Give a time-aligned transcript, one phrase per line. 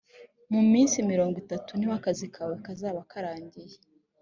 [0.53, 3.77] mu minsi mirongo itatu niho akazi kawe kazaba karangiye